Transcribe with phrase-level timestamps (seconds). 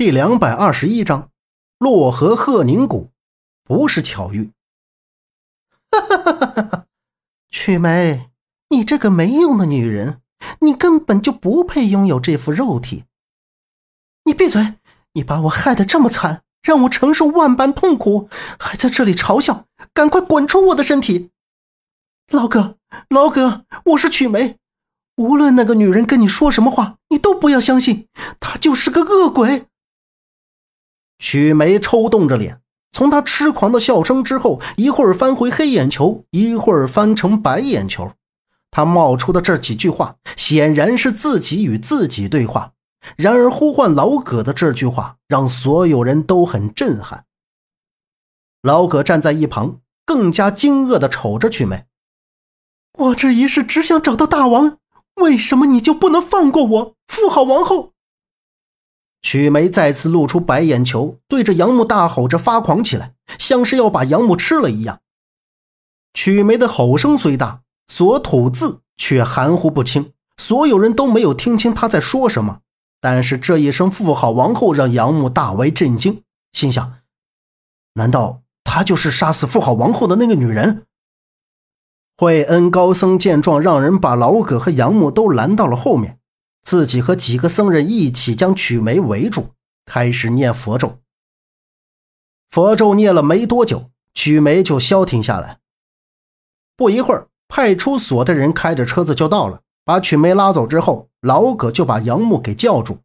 [0.00, 1.28] 第两百二十一章，
[1.76, 3.10] 洛河鹤宁谷，
[3.64, 4.50] 不是巧遇。
[5.90, 6.86] 哈哈哈哈哈！
[7.50, 8.30] 曲梅，
[8.70, 10.22] 你这个没用的女人，
[10.60, 13.04] 你根本就不配拥有这副肉体。
[14.24, 14.76] 你闭嘴！
[15.12, 21.28] 你把我害得这么惨，让我承受万般痛苦，还在这里嘲笑，赶快滚出我的身体！
[22.30, 22.78] 老哥，
[23.10, 24.56] 老哥，我是曲梅。
[25.16, 28.08] 无论那个女人跟你说什么话，你都不要相信，
[28.40, 29.66] 她就是个恶鬼。
[31.20, 32.60] 曲梅抽动着脸，
[32.90, 38.10] 从她痴狂的笑声之后，一会儿翻回黑眼球，一会儿翻成白眼球。
[38.72, 42.72] 他冒出的这几句话，显然是自己与自己对话。
[43.16, 47.24] 然而，呼唤老葛的这句话，让所有人都很震撼。
[48.62, 51.84] 老葛站在一旁，更加惊愕地瞅着曲梅
[52.98, 54.78] ：“我这一世只想找到大王，
[55.16, 57.92] 为什么你就不能放过我，富好王后？”
[59.22, 65.00] 曲梅再次露出白眼球，对着杨木大吼着发狂起来，像是要把杨木吃了一样。
[66.14, 72.60] 曲梅的吼声虽大，所吐字却含糊不清，所有人都没有听清她在说什么。
[73.00, 76.94] 但是这一声“富好王后”让杨木大为震惊，心想：
[77.94, 80.84] 难道她就是杀死富好王后的那个女人？
[82.16, 86.19] 惠恩高僧见状，让人把老葛和杨木都拦到了后面。
[86.70, 89.54] 自己和几个僧人一起将曲梅围住，
[89.86, 91.00] 开始念佛咒。
[92.48, 95.58] 佛咒念了没多久，曲梅就消停下来。
[96.76, 102.98] 不一会儿，派出所的人开着车子就到了，把曲梅拉走之后，老葛就把杨木给叫住。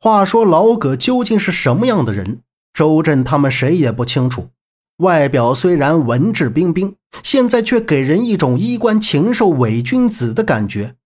[0.00, 2.40] 话说老葛究竟是什么样的人？
[2.72, 4.48] 周震他们谁也不清楚。
[4.96, 10.96] 外表虽然文质彬彬，现在却给人一种衣冠禽兽、伪君子的感觉。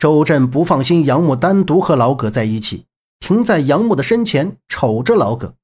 [0.00, 2.86] 周震不放心杨木单独和老葛在一起，
[3.18, 5.54] 停在杨木的身前，瞅着老葛。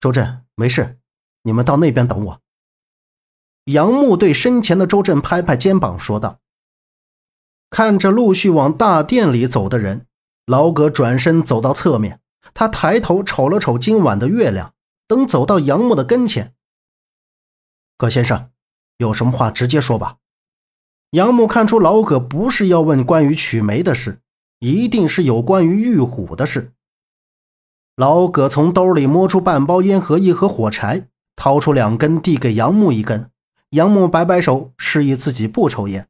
[0.00, 0.98] 周震，没事，
[1.44, 2.40] 你们到那边等我。
[3.66, 6.40] 杨木对身前的周震拍拍肩膀，说道
[7.70, 10.08] ：“看着陆续往大殿里走的人，
[10.46, 12.20] 老葛转身走到侧面，
[12.52, 14.74] 他抬头瞅了瞅今晚的月亮，
[15.06, 16.52] 等走到杨木的跟前，
[17.96, 18.50] 葛先生，
[18.96, 20.16] 有什么话直接说吧。”
[21.14, 24.18] 杨木看出老葛不是要问关于曲梅的事，
[24.58, 26.72] 一定是有关于玉虎的事。
[27.94, 33.30] 老葛从兜里摸出半包烟和一盒火柴，掏出两根递给杨木一根。
[33.70, 36.08] 杨木摆摆手，示意自己不抽烟。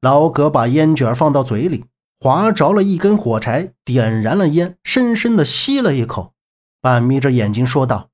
[0.00, 1.84] 老葛把烟卷放到嘴里，
[2.18, 6.32] 划着了一根火柴，点燃了烟，深深的吸了一口，
[6.80, 8.08] 半眯着眼睛说道：“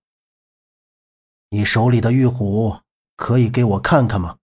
[1.50, 2.78] 你手里的玉虎
[3.16, 4.38] 可以给我看看吗？”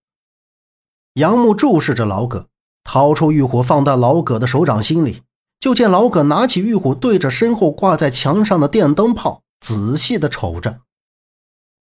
[1.20, 2.48] 杨木注视着老葛，
[2.86, 5.22] 掏出玉虎放到老葛的手掌心里，
[5.60, 10.80] 就见老葛拿起玉虎，对着身后挂在墙上的电灯泡仔细的瞅着。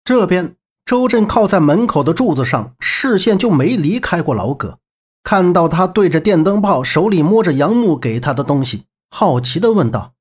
[0.03, 4.79] 这边周震靠在门口的柱子上，视线就没离开过老葛。
[5.23, 10.15] 看到他对着电灯泡，手里摸着杨木给他的东西，好奇的问道：“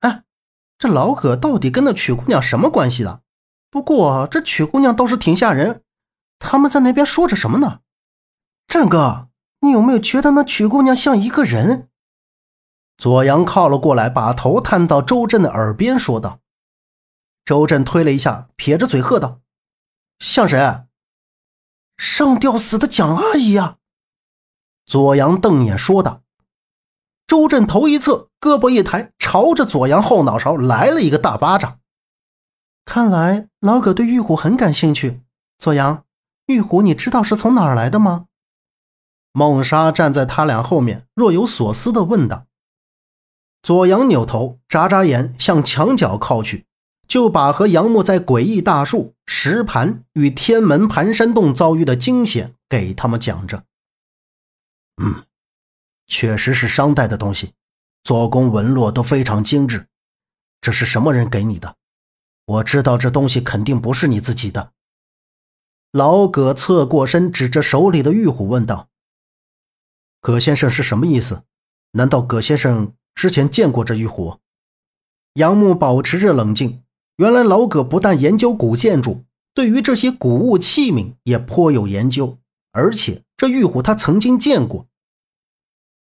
[0.00, 0.24] 哎，
[0.76, 3.20] 这老葛到底跟那曲姑娘什么关系的？
[3.70, 5.82] 不过这曲姑娘倒是挺吓人，
[6.40, 7.78] 他们在那边说着什么呢？”
[8.70, 9.26] 战哥，
[9.62, 11.88] 你有没有觉得那曲姑娘像一个人？
[12.96, 16.38] 左阳靠了过来，把头探到周震的耳边说道。
[17.44, 19.40] 周震推了一下，撇着嘴喝道
[20.20, 20.84] ：“像谁？
[21.98, 23.78] 上吊死的蒋阿姨呀！”
[24.86, 26.22] 左阳瞪眼说道。
[27.26, 31.80] 周震头一侧，胳膊一抬，朝着左阳后脑勺来了一个大巴掌。
[32.84, 35.22] 看来老葛对玉虎很感兴趣。
[35.58, 36.04] 左阳，
[36.46, 38.26] 玉虎你知道是从哪儿来的吗？
[39.32, 42.46] 孟莎站在他俩后面，若有所思地问道
[43.62, 46.66] ：“左阳扭头，眨眨眼，向墙角靠去，
[47.06, 53.64] 就把和杨木在诡异大树、石盘与天门盘山洞遭遇的惊险给他们讲着。
[55.00, 55.24] 嗯，
[56.08, 57.54] 确实是商代的东西，
[58.02, 59.86] 做工纹络都非常精致。
[60.60, 61.76] 这是什么人给你的？
[62.46, 64.72] 我知道这东西肯定不是你自己的。”
[65.92, 68.89] 老葛侧过身，指着手里的玉虎问道。
[70.20, 71.44] 葛先生是什么意思？
[71.92, 74.36] 难道葛先生之前见过这玉虎？
[75.34, 76.82] 杨木保持着冷静。
[77.16, 79.24] 原来老葛不但研究古建筑，
[79.54, 82.38] 对于这些古物器皿也颇有研究，
[82.72, 84.86] 而且这玉虎他曾经见过。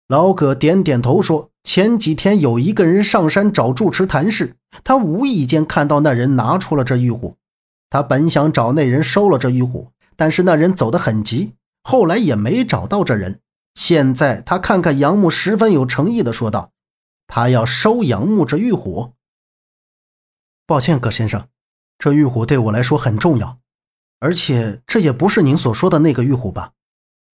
[0.07, 7.35] 老葛点点头说：“前几天有一个人上山找住持谈事，他无意间看到那人拿出了这玉虎。
[7.89, 13.39] 他本想找那人收了这玉虎，但是那人走得很急，后来也没找到这人。”
[13.77, 16.71] 现在他看看杨木，十分有诚意的说道
[17.27, 19.13] ：“他要收杨木这玉虎。
[20.65, 21.47] 抱歉，葛先生，
[21.99, 23.59] 这玉虎对我来说很重要，
[24.19, 26.71] 而且这也不是您所说的那个玉虎吧？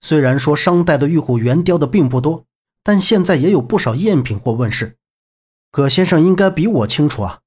[0.02, 2.46] 虽然说商代的玉虎原雕的并不多，
[2.84, 4.98] 但现在也有不少赝品或问世。
[5.72, 7.40] 葛先生应该比我清楚啊，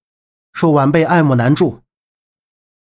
[0.54, 1.82] 恕晚辈爱莫难助。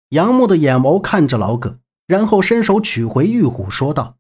[0.10, 4.18] 杨木的眼眸看着老葛，然后伸手取回玉虎，说道：“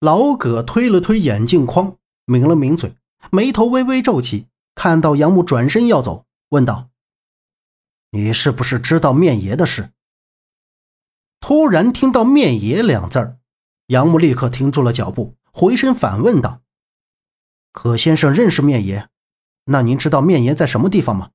[0.00, 2.96] 老葛推了推眼镜框，抿了抿嘴，
[3.30, 6.88] 眉头微微皱起，看到杨木转身要走，问道。”
[8.12, 9.90] 你是不是知道面爷的事？
[11.38, 13.38] 突然听到“面爷”两字儿，
[13.88, 16.62] 杨木立刻停住了脚步，回身反问道
[17.70, 19.10] ：“葛先生认识面爷？
[19.66, 21.32] 那您知道面爷在什么地方吗？”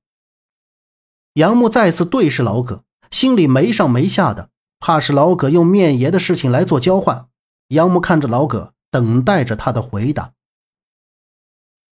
[1.34, 7.28] 杨木再次对视老葛，心里没上没下的，怕是老葛用面爷的事情来做交换。
[7.68, 10.32] 杨木看着老葛，等待着他的回答。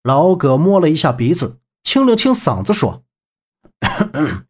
[0.03, 3.05] 老葛摸了一下鼻子，清了清嗓子，说。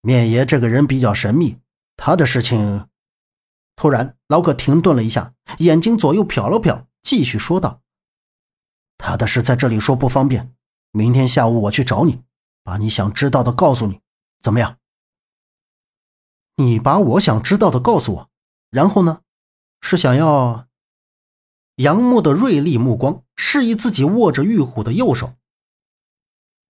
[0.00, 1.58] 面爷这个人比较神秘，
[1.96, 2.88] 他的事情……
[3.74, 7.80] 突然，老葛停顿了一下，眼睛左右瞟了瞟，继续说道
[8.98, 10.54] ：“他的事在这里说不方便，
[10.90, 12.22] 明天下午我去找你，
[12.62, 14.00] 把你想知道的告诉你，
[14.40, 14.78] 怎么样？”
[16.56, 18.30] 你把我想知道的告诉我，
[18.70, 19.21] 然后呢？
[19.82, 20.66] 是想要……
[21.76, 25.34] 杨木的锐利目光示意自己握着玉虎的右手。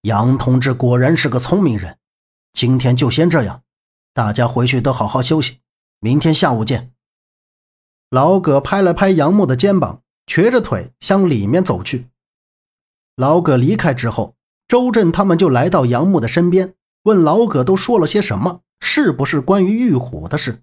[0.02, 1.98] 杨同志果然是个聪明人。
[2.52, 3.62] 今天就先这样，
[4.12, 5.60] 大家回去都好好休息，
[6.00, 6.92] 明天下午见。
[8.10, 12.08] 老葛拍了拍杨木的肩膀，瘸着腿向里面走去。
[13.16, 14.36] 老葛离开之后，
[14.68, 16.74] 周震他们就来到杨木的身边，
[17.04, 20.62] 问老葛都说了些什么，是不是关于玉虎的事？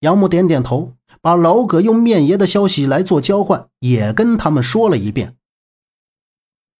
[0.00, 5.36] 杨木点点头，把老葛用面爷的消息来做交换也跟他们说了一遍。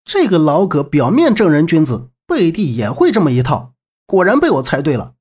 [0.05, 3.75] 这个老葛表面正人君子，背地也会这么一套。
[4.07, 5.13] 果然被我猜对了，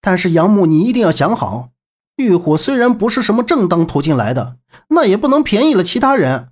[0.00, 1.70] 但是杨木，你一定要想好，
[2.16, 4.58] 玉虎虽然不是什么正当途径来的，
[4.88, 6.48] 那也不能便宜了其他人。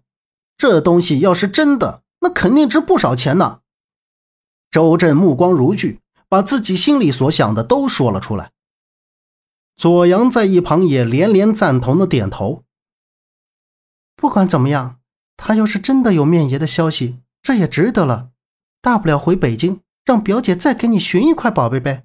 [0.56, 3.58] 这东西要是真的，那肯定值不少钱呢。
[4.70, 8.52] 周震目光如炬，把自己心里所想的都说了出来。
[9.76, 12.64] 左阳在一旁也连连赞同的点头。
[14.16, 15.00] 不管怎么样，
[15.36, 18.30] 他要是真的有面爷的消息，这也值得了，
[18.80, 19.80] 大不了回北京。
[20.04, 22.04] 让表姐再给你寻一块宝贝呗。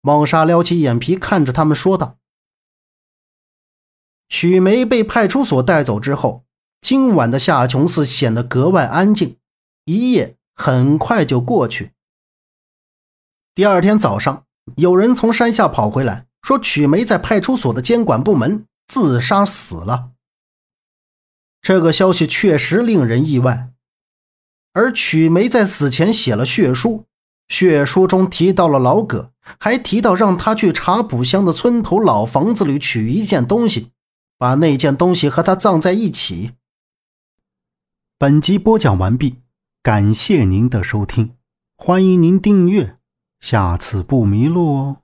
[0.00, 2.18] 孟莎撩起眼皮看着他们说道
[4.28, 6.44] ：“许梅被派出所带走之后，
[6.80, 9.38] 今晚的夏琼寺显得格外安静。
[9.84, 11.92] 一夜很快就过去。
[13.54, 20.10] 第二天早上，有人从山下跑回来，说曲梅在派出所的监管部门自杀死了。
[21.60, 23.68] 这个消息确实令人意外。”
[24.72, 27.04] 而曲梅在死前写了血书，
[27.48, 33.90] 血书中提到了老葛，还提到让他去茶浦乡的村头老房子里取一件东西，
[34.38, 36.52] 把那件东西和他葬在一起。
[38.16, 39.38] 本集播讲完毕，
[39.82, 41.34] 感谢您的收听，
[41.76, 42.96] 欢迎您订阅，
[43.40, 44.99] 下次不迷路哦。